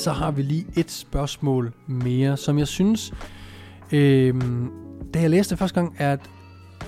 så 0.00 0.12
har 0.12 0.30
vi 0.30 0.42
lige 0.42 0.66
et 0.76 0.90
spørgsmål 0.90 1.72
mere, 1.86 2.36
som 2.36 2.58
jeg 2.58 2.68
synes, 2.68 3.12
øh, 3.92 4.34
da 5.14 5.20
jeg 5.20 5.30
læste 5.30 5.50
det 5.50 5.58
første 5.58 5.80
gang, 5.80 5.94
er 5.98 6.12
et, 6.12 6.20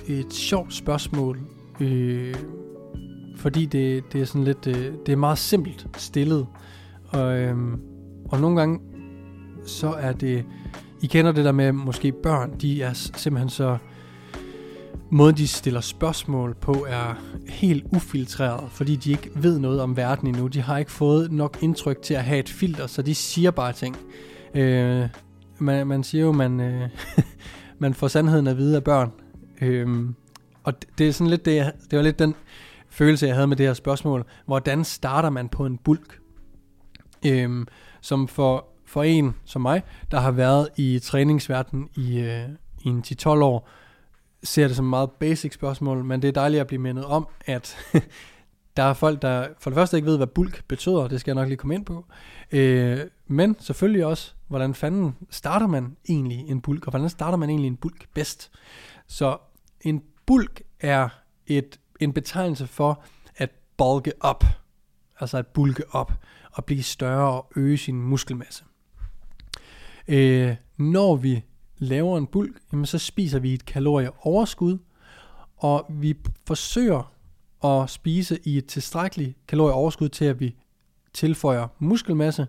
et 0.07 0.33
sjovt 0.33 0.73
spørgsmål. 0.73 1.39
Øh, 1.79 2.35
fordi 3.37 3.65
det, 3.65 4.03
det 4.13 4.21
er 4.21 4.25
sådan 4.25 4.43
lidt, 4.43 4.67
øh, 4.67 4.93
det 5.05 5.11
er 5.11 5.15
meget 5.15 5.37
simpelt 5.37 5.87
stillet. 5.97 6.47
Og, 7.07 7.37
øh, 7.37 7.57
og 8.29 8.39
nogle 8.39 8.59
gange, 8.59 8.79
så 9.65 9.87
er 9.91 10.11
det, 10.11 10.45
I 11.01 11.07
kender 11.07 11.31
det 11.31 11.45
der 11.45 11.51
med, 11.51 11.71
måske 11.71 12.11
børn, 12.11 12.59
de 12.61 12.81
er 12.81 12.93
simpelthen 12.93 13.49
så, 13.49 13.77
måden 15.09 15.37
de 15.37 15.47
stiller 15.47 15.81
spørgsmål 15.81 16.55
på 16.55 16.85
er 16.89 17.13
helt 17.49 17.85
ufiltreret, 17.95 18.71
fordi 18.71 18.95
de 18.95 19.11
ikke 19.11 19.29
ved 19.35 19.59
noget 19.59 19.81
om 19.81 19.97
verden 19.97 20.27
endnu. 20.27 20.47
De 20.47 20.61
har 20.61 20.77
ikke 20.77 20.91
fået 20.91 21.31
nok 21.31 21.57
indtryk 21.61 22.01
til 22.01 22.13
at 22.13 22.23
have 22.23 22.39
et 22.39 22.49
filter, 22.49 22.87
så 22.87 23.01
de 23.01 23.15
siger 23.15 23.51
bare 23.51 23.73
ting. 23.73 23.97
Øh, 24.53 25.07
man, 25.57 25.87
man 25.87 26.03
siger 26.03 26.23
jo, 26.23 26.31
man, 26.31 26.59
øh, 26.59 26.89
man 27.79 27.93
får 27.93 28.07
sandheden 28.07 28.47
at 28.47 28.57
vide 28.57 28.75
af 28.75 28.83
børn. 28.83 29.11
Øh, 29.61 30.09
og 30.63 30.81
det, 30.81 30.89
det 30.97 31.07
er 31.07 31.11
sådan 31.11 31.29
lidt 31.29 31.45
det, 31.45 31.71
det 31.91 31.97
var 31.97 32.03
lidt 32.03 32.19
den 32.19 32.35
følelse, 32.89 33.27
jeg 33.27 33.35
havde 33.35 33.47
med 33.47 33.57
det 33.57 33.65
her 33.65 33.73
spørgsmål. 33.73 34.25
Hvordan 34.45 34.83
starter 34.83 35.29
man 35.29 35.49
på 35.49 35.65
en 35.65 35.77
bulk? 35.77 36.19
Øhm, 37.25 37.67
som 38.01 38.27
for, 38.27 38.67
for 38.85 39.03
en 39.03 39.35
som 39.45 39.61
mig, 39.61 39.83
der 40.11 40.19
har 40.19 40.31
været 40.31 40.69
i 40.77 40.99
træningsverdenen 40.99 41.89
i, 41.95 42.19
øh, 42.19 42.49
i 42.81 42.87
en 42.87 43.03
10-12 43.07 43.29
år, 43.29 43.69
ser 44.43 44.67
det 44.67 44.75
som 44.75 44.85
et 44.85 44.89
meget 44.89 45.11
basic 45.11 45.53
spørgsmål, 45.53 46.03
men 46.03 46.21
det 46.21 46.27
er 46.27 46.31
dejligt 46.31 46.61
at 46.61 46.67
blive 46.67 46.81
mindet 46.81 47.05
om, 47.05 47.27
at 47.45 47.77
der 48.77 48.83
er 48.83 48.93
folk, 48.93 49.21
der 49.21 49.47
for 49.59 49.69
det 49.69 49.77
første 49.77 49.97
ikke 49.97 50.07
ved, 50.07 50.17
hvad 50.17 50.27
bulk 50.27 50.63
betyder, 50.67 51.07
det 51.07 51.19
skal 51.19 51.31
jeg 51.31 51.35
nok 51.35 51.47
lige 51.47 51.57
komme 51.57 51.75
ind 51.75 51.85
på, 51.85 52.05
øh, 52.51 52.99
men 53.27 53.55
selvfølgelig 53.59 54.05
også, 54.05 54.33
hvordan 54.47 54.73
fanden 54.73 55.15
starter 55.29 55.67
man 55.67 55.97
egentlig 56.09 56.39
en 56.49 56.61
bulk, 56.61 56.85
og 56.85 56.91
hvordan 56.91 57.09
starter 57.09 57.37
man 57.37 57.49
egentlig 57.49 57.67
en 57.67 57.77
bulk 57.77 58.07
bedst. 58.13 58.51
Så 59.07 59.37
en 59.81 60.03
bulk 60.25 60.61
er 60.79 61.09
et 61.47 61.79
en 61.99 62.13
betegnelse 62.13 62.67
for 62.67 63.03
at 63.35 63.51
bulke 63.77 64.11
op, 64.19 64.43
altså 65.19 65.37
at 65.37 65.47
bulke 65.47 65.83
op 65.91 66.11
og 66.51 66.65
blive 66.65 66.83
større 66.83 67.31
og 67.31 67.51
øge 67.55 67.77
sin 67.77 68.01
muskelmasse. 68.01 68.63
Øh, 70.07 70.55
når 70.77 71.15
vi 71.15 71.43
laver 71.83 72.17
en 72.17 72.27
bulk, 72.27 72.61
jamen 72.71 72.85
så 72.85 72.97
spiser 72.97 73.39
vi 73.39 73.53
et 73.53 73.65
kalorieoverskud, 73.65 74.77
og 75.57 75.85
vi 75.89 76.15
forsøger 76.47 77.13
at 77.63 77.89
spise 77.89 78.39
i 78.43 78.57
et 78.57 78.65
tilstrækkeligt 78.65 79.37
kalorieoverskud 79.47 80.09
til, 80.09 80.25
at 80.25 80.39
vi 80.39 80.55
tilføjer 81.13 81.67
muskelmasse 81.79 82.47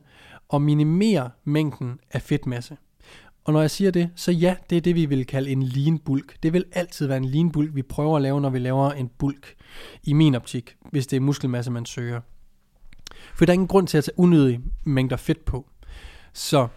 og 0.49 0.63
minimerer 0.63 1.29
mængden 1.45 1.99
af 2.11 2.23
fedtmasse. 2.23 2.77
Og 3.45 3.53
når 3.53 3.61
jeg 3.61 3.71
siger 3.71 3.91
det, 3.91 4.11
så 4.17 4.33
ja, 4.33 4.57
det 4.71 4.77
er 4.77 4.81
det, 4.81 4.95
vi 4.95 5.07
vil 5.07 5.27
kalde 5.27 5.51
en 5.51 5.63
lean 5.63 5.99
bulk. 5.99 6.37
Det 6.43 6.53
vil 6.53 6.65
altid 6.73 7.07
være 7.07 7.17
en 7.17 7.25
lean 7.25 7.53
bulk, 7.53 7.75
vi 7.75 7.83
prøver 7.83 8.17
at 8.17 8.23
lave, 8.23 8.41
når 8.41 8.51
vi 8.51 8.59
laver 8.59 8.91
en 8.91 9.09
bulk, 9.19 9.55
i 10.03 10.13
min 10.13 10.35
optik, 10.35 10.77
hvis 10.91 11.07
det 11.07 11.17
er 11.17 11.21
muskelmasse, 11.21 11.71
man 11.71 11.87
søger. 11.87 12.21
For 13.35 13.45
der 13.45 13.53
er 13.53 13.55
ingen 13.55 13.69
grund 13.69 13.87
til 13.87 13.99
at 13.99 14.05
tage 14.05 14.19
unødige 14.19 14.61
mængder 14.85 15.17
fedt 15.17 15.45
på. 15.45 15.67
Så 16.33 16.69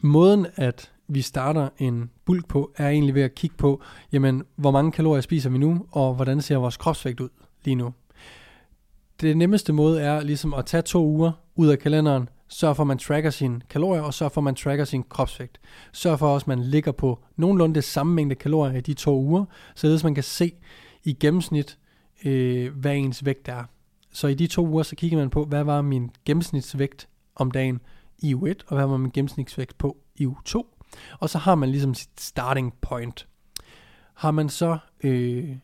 måden, 0.00 0.46
at 0.56 0.92
vi 1.08 1.22
starter 1.22 1.68
en 1.78 2.10
bulk 2.24 2.48
på, 2.48 2.72
er 2.76 2.88
egentlig 2.88 3.14
ved 3.14 3.22
at 3.22 3.34
kigge 3.34 3.56
på, 3.56 3.82
jamen, 4.12 4.42
hvor 4.56 4.70
mange 4.70 4.92
kalorier 4.92 5.20
spiser 5.20 5.50
vi 5.50 5.58
nu, 5.58 5.86
og 5.90 6.14
hvordan 6.14 6.40
ser 6.40 6.56
vores 6.56 6.76
kropsvægt 6.76 7.20
ud 7.20 7.28
lige 7.64 7.74
nu. 7.74 7.92
Det 9.20 9.36
nemmeste 9.36 9.72
måde 9.72 10.00
er 10.00 10.20
ligesom 10.20 10.54
at 10.54 10.66
tage 10.66 10.82
to 10.82 11.06
uger 11.06 11.32
ud 11.56 11.68
af 11.68 11.78
kalenderen, 11.78 12.28
Sørg 12.48 12.76
for, 12.76 12.82
at 12.82 12.86
man 12.86 12.98
tracker 12.98 13.30
sine 13.30 13.60
kalorier, 13.70 14.02
og 14.02 14.14
sørg 14.14 14.32
for, 14.32 14.40
at 14.40 14.44
man 14.44 14.54
tracker 14.54 14.84
sin 14.84 15.02
kropsvægt. 15.02 15.60
Sørg 15.92 16.18
for 16.18 16.28
også, 16.34 16.44
at 16.44 16.48
man 16.48 16.62
ligger 16.62 16.92
på 16.92 17.18
nogenlunde 17.36 17.74
det 17.74 17.84
samme 17.84 18.14
mængde 18.14 18.34
kalorier 18.34 18.78
i 18.78 18.80
de 18.80 18.94
to 18.94 19.20
uger, 19.20 19.44
således 19.74 20.04
man 20.04 20.14
kan 20.14 20.24
se 20.24 20.52
i 21.04 21.12
gennemsnit, 21.12 21.78
øh, 22.24 22.72
hvad 22.74 22.96
ens 22.96 23.24
vægt 23.24 23.48
er. 23.48 23.64
Så 24.12 24.26
i 24.26 24.34
de 24.34 24.46
to 24.46 24.66
uger, 24.66 24.82
så 24.82 24.96
kigger 24.96 25.18
man 25.18 25.30
på, 25.30 25.44
hvad 25.44 25.64
var 25.64 25.82
min 25.82 26.10
gennemsnitsvægt 26.24 27.08
om 27.36 27.50
dagen 27.50 27.80
i 28.18 28.34
u 28.34 28.46
1, 28.46 28.64
og 28.66 28.76
hvad 28.76 28.86
var 28.86 28.96
min 28.96 29.10
gennemsnitsvægt 29.10 29.78
på 29.78 29.96
i 30.16 30.26
u 30.26 30.36
2. 30.44 30.66
Og 31.18 31.30
så 31.30 31.38
har 31.38 31.54
man 31.54 31.70
ligesom 31.70 31.94
sit 31.94 32.20
starting 32.20 32.74
point. 32.80 33.28
Har 34.14 34.30
man 34.30 34.48
så 34.48 34.78
øh, 35.04 35.56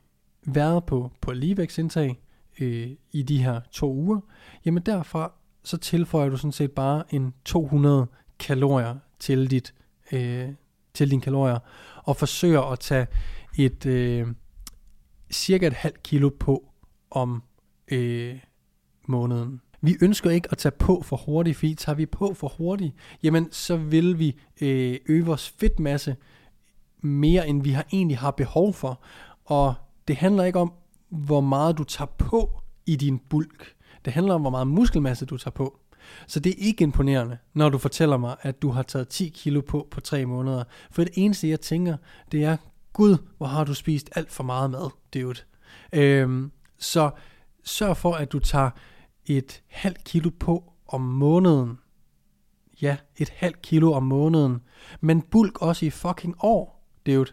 været 0.47 0.85
på, 0.85 1.11
på 1.21 1.33
ligevægtsindtag 1.33 2.21
øh, 2.61 2.91
i 3.13 3.23
de 3.23 3.43
her 3.43 3.61
to 3.71 3.93
uger, 3.93 4.21
jamen 4.65 4.83
derfra 4.83 5.33
så 5.65 5.77
tilføjer 5.77 6.29
du 6.29 6.37
sådan 6.37 6.53
set 6.53 6.71
bare 6.71 7.15
en 7.15 7.35
200 7.45 8.07
kalorier 8.39 8.97
til 9.19 9.51
dit 9.51 9.75
øh, 10.13 10.49
til 10.95 11.11
dine 11.11 11.23
kalorier 11.23 11.59
og 12.05 12.17
forsøger 12.17 12.61
at 12.63 12.81
tage 12.81 13.07
et 13.59 13.87
øh, 13.87 14.27
cirka 15.31 15.67
et 15.67 15.73
halvt 15.73 16.03
kilo 16.03 16.29
på 16.41 16.73
om 17.11 17.43
øh, 17.89 18.39
måneden. 19.07 19.61
Vi 19.85 19.97
ønsker 20.01 20.31
ikke 20.31 20.49
at 20.51 20.59
tage 20.59 20.73
på 20.73 21.03
for 21.03 21.17
hurtigt, 21.17 21.57
fordi 21.57 21.75
tager 21.75 21.97
vi 21.97 22.07
på 22.07 22.35
for 22.35 22.49
hurtigt, 22.59 22.95
jamen 23.23 23.49
så 23.53 23.77
vil 23.77 24.19
vi 24.19 24.37
øh, 24.61 24.99
øge 25.07 25.25
vores 25.25 25.49
fedtmasse 25.49 26.17
mere, 27.01 27.49
end 27.49 27.63
vi 27.63 27.71
har 27.71 27.87
egentlig 27.93 28.19
har 28.19 28.31
behov 28.31 28.75
for. 28.75 29.01
Og 29.45 29.75
det 30.09 30.17
handler 30.17 30.45
ikke 30.45 30.59
om, 30.59 30.73
hvor 31.09 31.41
meget 31.41 31.79
du 31.79 31.85
tager 31.85 32.07
på 32.19 32.61
i 32.87 32.97
din 32.97 33.19
bulk. 33.19 33.75
Det 34.05 34.13
handler 34.13 34.35
om, 34.35 34.41
hvor 34.41 34.51
meget 34.51 34.67
muskelmasse 34.67 35.27
du 35.27 35.37
tager 35.37 35.53
på. 35.53 35.79
Så 36.27 36.41
det 36.41 36.51
er 36.51 36.67
ikke 36.67 36.83
imponerende, 36.83 37.39
når 37.55 37.69
du 37.69 37.79
fortæller 37.79 38.17
mig, 38.17 38.37
at 38.43 38.63
du 38.63 38.71
har 38.71 38.83
taget 38.83 39.09
10 39.09 39.29
kilo 39.29 39.61
på 39.61 39.89
på 39.91 40.01
3 40.01 40.27
måneder. 40.27 40.65
For 40.91 41.05
det 41.05 41.13
eneste, 41.15 41.49
jeg 41.49 41.61
tænker, 41.61 41.97
det 42.33 42.45
er, 42.45 42.57
Gud, 42.93 43.17
hvor 43.39 43.47
har 43.47 43.65
du 43.65 43.75
spist 43.75 44.11
alt 44.17 44.33
for 44.33 44.45
meget 44.45 44.71
mad, 44.71 44.91
dude. 45.15 45.41
Øhm, 45.93 46.53
så 46.79 47.11
sørg 47.65 47.97
for, 47.97 48.13
at 48.13 48.33
du 48.33 48.39
tager 48.39 48.71
et 49.27 49.63
halvt 49.69 50.05
kilo 50.05 50.31
på 50.41 50.73
om 50.89 51.01
måneden. 51.01 51.79
Ja, 52.83 52.97
et 53.17 53.29
halvt 53.29 53.63
kilo 53.63 53.93
om 53.93 54.03
måneden. 54.03 54.61
Men 55.01 55.23
bulk 55.23 55.63
også 55.63 55.87
i 55.87 55.91
fucking 55.91 56.35
år, 56.41 56.89
dude. 57.07 57.31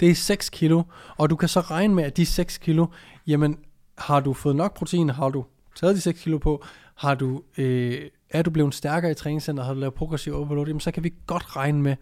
Det 0.00 0.10
er 0.10 0.14
6 0.14 0.50
kilo, 0.50 0.82
og 1.16 1.30
du 1.30 1.36
kan 1.36 1.48
så 1.48 1.60
regne 1.60 1.94
med, 1.94 2.04
at 2.04 2.16
de 2.16 2.26
6 2.26 2.58
kilo, 2.58 2.86
jamen 3.26 3.58
har 3.98 4.20
du 4.20 4.32
fået 4.32 4.56
nok 4.56 4.76
protein, 4.76 5.08
har 5.10 5.28
du 5.28 5.44
taget 5.76 5.96
de 5.96 6.00
6 6.00 6.22
kilo 6.22 6.38
på, 6.38 6.64
har 6.94 7.14
du, 7.14 7.42
øh, 7.58 8.10
er 8.30 8.42
du 8.42 8.50
blevet 8.50 8.74
stærkere 8.74 9.10
i 9.10 9.14
træningscenter, 9.14 9.64
har 9.64 9.74
du 9.74 9.80
lavet 9.80 9.94
progressiv 9.94 10.34
overload, 10.34 10.66
jamen, 10.66 10.80
så 10.80 10.90
kan 10.90 11.04
vi 11.04 11.14
godt 11.26 11.56
regne 11.56 11.82
med, 11.82 11.96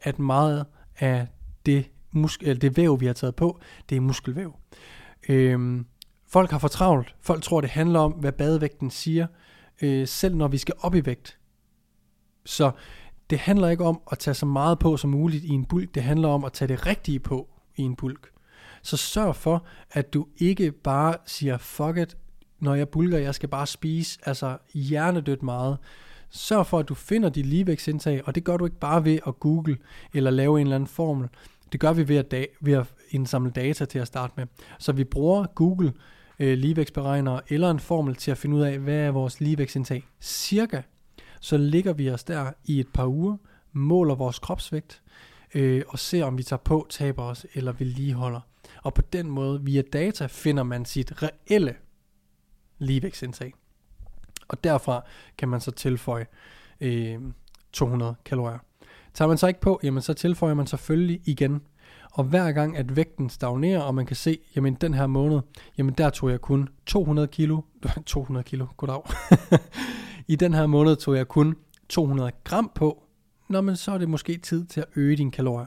at 0.00 0.18
meget 0.18 0.66
af 0.98 1.26
det, 1.66 1.90
mus- 2.10 2.38
det 2.38 2.76
væv, 2.76 3.00
vi 3.00 3.06
har 3.06 3.12
taget 3.12 3.36
på, 3.36 3.60
det 3.88 3.96
er 3.96 4.00
muskelvæv. 4.00 4.56
Øh, 5.28 5.84
folk 6.34 6.50
har 6.50 6.58
for 6.58 6.68
travlt. 6.68 7.14
Folk 7.20 7.42
tror, 7.42 7.60
det 7.60 7.70
handler 7.70 8.00
om, 8.00 8.12
hvad 8.12 8.32
badevægten 8.32 8.90
siger, 8.90 9.26
øh, 9.82 10.08
selv 10.08 10.36
når 10.36 10.48
vi 10.48 10.58
skal 10.58 10.74
op 10.80 10.94
i 10.94 11.06
vægt. 11.06 11.38
Så 12.44 12.70
det 13.30 13.38
handler 13.38 13.68
ikke 13.68 13.84
om 13.84 14.00
at 14.12 14.18
tage 14.18 14.34
så 14.34 14.46
meget 14.46 14.78
på 14.78 14.96
som 14.96 15.10
muligt 15.10 15.44
i 15.44 15.48
en 15.48 15.64
bulk, 15.64 15.94
det 15.94 16.02
handler 16.02 16.28
om 16.28 16.44
at 16.44 16.52
tage 16.52 16.68
det 16.68 16.86
rigtige 16.86 17.20
på 17.20 17.48
i 17.76 17.82
en 17.82 17.96
bulk. 17.96 18.30
Så 18.82 18.96
sørg 18.96 19.36
for, 19.36 19.66
at 19.90 20.14
du 20.14 20.26
ikke 20.36 20.72
bare 20.72 21.14
siger, 21.26 21.58
fuck 21.58 21.96
it, 21.96 22.16
når 22.60 22.74
jeg 22.74 22.88
bulker, 22.88 23.18
jeg 23.18 23.34
skal 23.34 23.48
bare 23.48 23.66
spise 23.66 24.18
altså 24.26 24.58
hjernedødt 24.74 25.42
meget. 25.42 25.78
Sørg 26.30 26.66
for, 26.66 26.78
at 26.78 26.88
du 26.88 26.94
finder 26.94 27.28
dit 27.28 27.46
ligevægtsindtag, 27.46 28.22
og 28.24 28.34
det 28.34 28.44
gør 28.44 28.56
du 28.56 28.64
ikke 28.64 28.80
bare 28.80 29.04
ved 29.04 29.18
at 29.26 29.40
google 29.40 29.76
eller 30.14 30.30
lave 30.30 30.60
en 30.60 30.66
eller 30.66 30.76
anden 30.76 30.88
formel. 30.88 31.28
Det 31.72 31.80
gør 31.80 31.92
vi 31.92 32.08
ved 32.08 32.16
at, 32.16 32.30
da- 32.30 32.46
ved 32.60 32.72
at 32.72 32.86
indsamle 33.10 33.50
data 33.50 33.84
til 33.84 33.98
at 33.98 34.06
starte 34.06 34.32
med. 34.36 34.46
Så 34.78 34.92
vi 34.92 35.04
bruger 35.04 35.46
Google 35.46 35.92
øh, 36.38 36.58
ligevægtsberegner 36.58 37.40
eller 37.48 37.70
en 37.70 37.80
formel 37.80 38.14
til 38.14 38.30
at 38.30 38.38
finde 38.38 38.56
ud 38.56 38.62
af, 38.62 38.78
hvad 38.78 38.94
er 38.98 39.10
vores 39.10 39.40
ligevægtsindtag 39.40 40.08
cirka. 40.20 40.82
Så 41.40 41.56
ligger 41.56 41.92
vi 41.92 42.10
os 42.10 42.24
der 42.24 42.52
i 42.64 42.80
et 42.80 42.88
par 42.94 43.06
uger, 43.06 43.36
måler 43.72 44.14
vores 44.14 44.38
kropsvægt, 44.38 45.02
øh, 45.54 45.82
og 45.88 45.98
ser 45.98 46.24
om 46.24 46.38
vi 46.38 46.42
tager 46.42 46.60
på, 46.64 46.86
taber 46.90 47.22
os 47.22 47.46
eller 47.54 47.72
vedligeholder. 47.72 48.40
Og 48.82 48.94
på 48.94 49.02
den 49.02 49.30
måde, 49.30 49.62
via 49.62 49.82
data, 49.92 50.26
finder 50.26 50.62
man 50.62 50.84
sit 50.84 51.22
reelle 51.22 51.74
ligevægtsindtag. 52.78 53.52
Og 54.48 54.64
derfra 54.64 55.04
kan 55.38 55.48
man 55.48 55.60
så 55.60 55.70
tilføje 55.70 56.26
øh, 56.80 57.18
200 57.72 58.14
kalorier. 58.24 58.58
Tager 59.14 59.28
man 59.28 59.38
så 59.38 59.46
ikke 59.46 59.60
på, 59.60 59.80
jamen 59.82 60.02
så 60.02 60.14
tilføjer 60.14 60.54
man 60.54 60.66
selvfølgelig 60.66 61.20
igen. 61.24 61.62
Og 62.14 62.24
hver 62.24 62.52
gang 62.52 62.76
at 62.76 62.96
vægten 62.96 63.30
stagnerer, 63.30 63.80
og 63.80 63.94
man 63.94 64.06
kan 64.06 64.16
se, 64.16 64.38
jamen 64.56 64.74
den 64.74 64.94
her 64.94 65.06
måned, 65.06 65.40
jamen 65.78 65.94
der 65.98 66.10
tog 66.10 66.30
jeg 66.30 66.40
kun 66.40 66.68
200 66.86 67.28
kilo, 67.28 67.60
200 68.06 68.44
kilo, 68.44 68.66
goddag. 68.76 69.02
I 70.32 70.36
den 70.36 70.54
her 70.54 70.66
måned 70.66 70.96
tog 70.96 71.16
jeg 71.16 71.28
kun 71.28 71.56
200 71.88 72.32
gram 72.44 72.70
på, 72.74 73.04
Nå, 73.48 73.60
men 73.60 73.76
så 73.76 73.92
er 73.92 73.98
det 73.98 74.08
måske 74.08 74.36
tid 74.36 74.64
til 74.64 74.80
at 74.80 74.86
øge 74.96 75.16
dine 75.16 75.30
kalorier. 75.30 75.66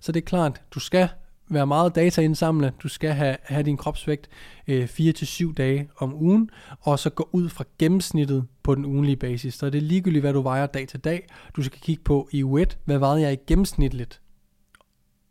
Så 0.00 0.12
det 0.12 0.20
er 0.20 0.24
klart, 0.24 0.62
du 0.70 0.80
skal 0.80 1.08
være 1.48 1.66
meget 1.66 1.94
data 1.94 2.22
indsamle. 2.22 2.72
Du 2.82 2.88
skal 2.88 3.10
have, 3.10 3.36
have 3.42 3.62
din 3.62 3.76
kropsvægt 3.76 4.28
øh, 4.66 4.84
4-7 4.84 5.54
dage 5.54 5.88
om 5.98 6.14
ugen, 6.14 6.50
og 6.80 6.98
så 6.98 7.10
gå 7.10 7.28
ud 7.32 7.48
fra 7.48 7.64
gennemsnittet 7.78 8.46
på 8.62 8.74
den 8.74 8.84
ugenlige 8.84 9.16
basis. 9.16 9.54
Så 9.54 9.70
det 9.70 9.78
er 9.78 9.82
ligegyldigt, 9.82 10.22
hvad 10.22 10.32
du 10.32 10.42
vejer 10.42 10.66
dag 10.66 10.88
til 10.88 11.00
dag. 11.00 11.26
Du 11.56 11.62
skal 11.62 11.80
kigge 11.80 12.02
på 12.02 12.28
i 12.32 12.44
uge 12.44 12.62
1, 12.62 12.78
hvad 12.84 12.98
vejede 12.98 13.20
jeg 13.20 13.32
i 13.32 13.36
gennemsnitligt 13.46 14.20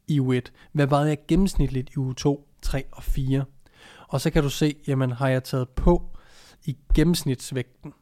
i 0.07 0.19
u 0.19 0.31
1? 0.31 0.53
Hvad 0.71 0.87
vejede 0.87 1.09
jeg 1.09 1.17
gennemsnitligt 1.27 1.89
i 1.89 1.97
u 1.97 2.13
2, 2.13 2.47
3 2.61 2.83
og 2.91 3.03
4? 3.03 3.45
Og 4.07 4.21
så 4.21 4.29
kan 4.29 4.43
du 4.43 4.49
se, 4.49 4.75
jamen 4.87 5.11
har 5.11 5.27
jeg 5.27 5.43
taget 5.43 5.69
på 5.69 6.17
i 6.65 6.77
gennemsnitsvægten 6.95 7.93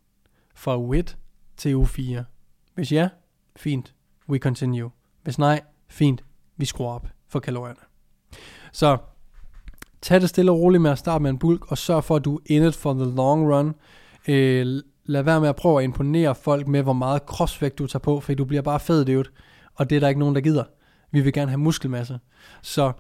fra 0.56 0.78
u 0.78 0.94
1 0.94 1.18
til 1.58 1.76
u 1.76 1.86
4? 1.86 2.26
Hvis 2.74 2.92
ja, 2.92 3.10
fint, 3.56 3.94
we 4.30 4.38
continue. 4.38 4.92
Hvis 5.24 5.40
nej, 5.40 5.62
fint, 5.88 6.24
vi 6.58 6.66
skruer 6.66 6.92
op 6.92 7.08
for 7.28 7.40
kalorierne. 7.40 7.80
Så 8.72 8.98
tag 10.02 10.22
det 10.22 10.30
stille 10.30 10.52
og 10.52 10.60
roligt 10.60 10.82
med 10.82 10.92
at 10.92 10.98
starte 10.98 11.22
med 11.22 11.30
en 11.30 11.40
bulk, 11.40 11.72
og 11.72 11.78
sørg 11.78 12.04
for, 12.04 12.16
at 12.16 12.26
du 12.26 12.36
er 12.36 12.40
in 12.46 12.64
it 12.64 12.76
for 12.76 12.94
the 12.94 13.16
long 13.16 13.54
run. 13.54 13.76
Øh, 14.28 14.82
lad 15.06 15.24
være 15.24 15.42
med 15.42 15.50
at 15.50 15.56
prøve 15.56 15.80
at 15.80 15.84
imponere 15.84 16.36
folk 16.36 16.68
med, 16.68 16.84
hvor 16.84 16.94
meget 16.94 17.26
kropsvægt 17.26 17.78
du 17.78 17.88
tager 17.88 18.00
på, 18.00 18.20
for 18.20 18.34
du 18.34 18.46
bliver 18.46 18.62
bare 18.62 18.80
fed, 18.80 19.06
dude. 19.06 19.30
Og 19.76 19.90
det 19.90 19.96
er 19.96 20.00
der 20.00 20.08
ikke 20.08 20.20
nogen, 20.20 20.36
der 20.36 20.42
gider. 20.42 20.64
Vi 21.12 21.22
vil 21.22 21.34
gerne 21.34 21.52
have 21.52 21.60
muskelmasse. 21.60 22.20
Så 22.62 22.92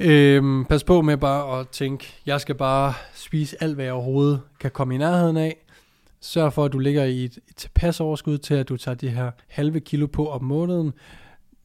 øhm, 0.00 0.64
pas 0.64 0.84
på 0.84 1.02
med 1.02 1.16
bare 1.16 1.60
at 1.60 1.68
tænke, 1.68 2.14
jeg 2.26 2.40
skal 2.40 2.54
bare 2.54 2.94
spise 3.14 3.62
alt, 3.62 3.74
hvad 3.74 3.84
jeg 3.84 3.94
overhovedet 3.94 4.40
kan 4.60 4.70
komme 4.70 4.94
i 4.94 4.98
nærheden 4.98 5.36
af. 5.36 5.56
Sørg 6.20 6.52
for, 6.52 6.64
at 6.64 6.72
du 6.72 6.78
ligger 6.78 7.04
i 7.04 7.24
et, 7.24 7.38
tilpas 7.56 8.00
overskud 8.00 8.38
til, 8.38 8.54
at 8.54 8.68
du 8.68 8.76
tager 8.76 8.94
de 8.94 9.08
her 9.08 9.30
halve 9.48 9.80
kilo 9.80 10.06
på 10.06 10.30
om 10.30 10.44
måneden. 10.44 10.92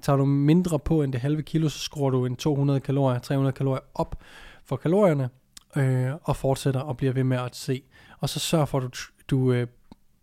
Tager 0.02 0.18
du 0.18 0.26
mindre 0.26 0.80
på 0.80 1.04
end 1.04 1.14
det 1.14 1.22
halve 1.22 1.42
kilo, 1.42 1.70
så 1.70 1.80
skruer 1.80 2.10
du 2.10 2.26
en 2.26 2.36
200 2.36 2.80
kalorier, 2.80 3.20
300 3.20 3.54
kalorier 3.54 3.82
op 3.96 4.24
for 4.66 4.76
kalorierne, 4.76 5.30
øh, 5.76 6.12
og 6.24 6.36
fortsætter 6.36 6.80
og 6.80 6.98
bliver 6.98 7.14
ved 7.14 7.24
med 7.24 7.38
at 7.38 7.56
se. 7.56 7.84
Og 8.20 8.30
så 8.30 8.40
sørg 8.40 8.68
for, 8.68 8.78
at 8.78 8.84
du, 8.84 8.90
du 9.30 9.52
øh, 9.52 9.68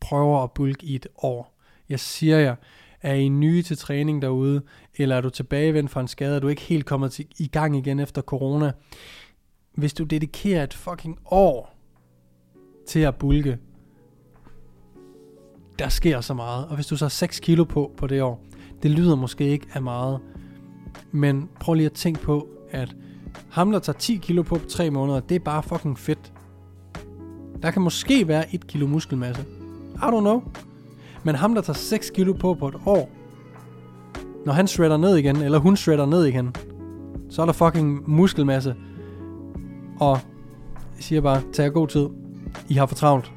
prøver 0.00 0.42
at 0.42 0.52
bulke 0.52 0.86
i 0.86 0.94
et 0.94 1.06
år. 1.16 1.58
Jeg 1.88 2.00
siger 2.00 2.38
jer, 2.38 2.56
er 3.02 3.14
I 3.14 3.28
nye 3.28 3.62
til 3.62 3.78
træning 3.78 4.22
derude, 4.22 4.62
eller 4.96 5.16
er 5.16 5.20
du 5.20 5.30
tilbagevendt 5.30 5.90
fra 5.90 6.00
en 6.00 6.08
skade, 6.08 6.36
og 6.36 6.42
du 6.42 6.48
ikke 6.48 6.62
helt 6.62 6.86
kommet 6.86 7.12
til, 7.12 7.26
i 7.38 7.46
gang 7.46 7.76
igen 7.76 8.00
efter 8.00 8.22
corona? 8.22 8.72
Hvis 9.74 9.94
du 9.94 10.04
dedikerer 10.04 10.62
et 10.62 10.74
fucking 10.74 11.18
år 11.30 11.74
til 12.86 13.00
at 13.00 13.14
bulke, 13.16 13.58
der 15.78 15.88
sker 15.88 16.20
så 16.20 16.34
meget. 16.34 16.68
Og 16.68 16.74
hvis 16.74 16.86
du 16.86 16.96
så 16.96 17.04
har 17.04 17.10
6 17.10 17.40
kilo 17.40 17.64
på 17.64 17.92
på 17.96 18.06
det 18.06 18.22
år, 18.22 18.44
det 18.82 18.90
lyder 18.90 19.16
måske 19.16 19.48
ikke 19.48 19.66
af 19.72 19.82
meget, 19.82 20.20
men 21.12 21.48
prøv 21.60 21.74
lige 21.74 21.86
at 21.86 21.92
tænke 21.92 22.20
på, 22.20 22.48
at 22.70 22.96
ham, 23.50 23.72
der 23.72 23.78
tager 23.78 23.98
10 23.98 24.16
kilo 24.16 24.42
på 24.42 24.54
på 24.54 24.64
3 24.68 24.90
måneder, 24.90 25.20
det 25.20 25.34
er 25.34 25.38
bare 25.40 25.62
fucking 25.62 25.98
fedt. 25.98 26.32
Der 27.62 27.70
kan 27.70 27.82
måske 27.82 28.28
være 28.28 28.54
1 28.54 28.66
kilo 28.66 28.86
muskelmasse. 28.86 29.42
I 29.94 29.98
don't 29.98 30.20
know. 30.20 30.42
Men 31.24 31.34
ham, 31.34 31.54
der 31.54 31.62
tager 31.62 31.76
6 31.76 32.10
kilo 32.10 32.32
på 32.32 32.54
på 32.54 32.68
et 32.68 32.74
år, 32.86 33.10
når 34.46 34.52
han 34.52 34.66
shredder 34.66 34.96
ned 34.96 35.16
igen, 35.16 35.36
eller 35.36 35.58
hun 35.58 35.76
shredder 35.76 36.06
ned 36.06 36.24
igen, 36.24 36.54
så 37.30 37.42
er 37.42 37.46
der 37.46 37.52
fucking 37.52 38.10
muskelmasse. 38.10 38.74
Og 40.00 40.18
jeg 40.96 41.04
siger 41.04 41.20
bare, 41.20 41.42
tag 41.52 41.72
god 41.72 41.88
tid. 41.88 42.08
I 42.68 42.74
har 42.74 42.86
for 42.86 42.94
travlt. 42.94 43.32